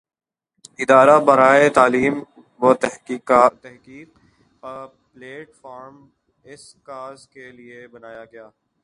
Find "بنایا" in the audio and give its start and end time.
7.87-8.25